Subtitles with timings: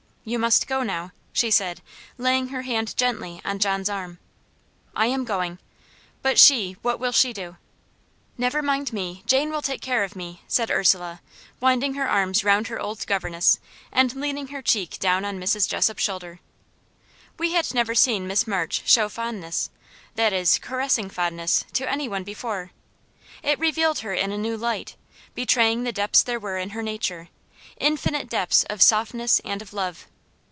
[0.23, 1.81] "You must go now," she said,
[2.15, 4.19] laying her hand gently on John's arm.
[4.95, 5.57] "I am going.
[6.21, 7.57] But she what will she do?"
[8.37, 9.23] "Never mind me.
[9.25, 11.21] Jane will take care of me," said Ursula,
[11.59, 13.59] winding her arms round her old governess,
[13.91, 15.67] and leaning her cheek down on Mrs.
[15.67, 16.39] Jessop's shoulder.
[17.39, 19.71] We had never seen Miss March show fondness,
[20.13, 22.69] that is, caressing fondness, to any one before.
[23.41, 24.97] It revealed her in a new light;
[25.33, 27.29] betraying the depths there were in her nature;
[27.77, 30.05] infinite depths of softness and of love.